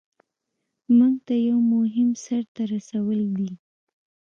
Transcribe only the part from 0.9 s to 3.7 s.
مونږ ته یو مهم سر ته رسول دي.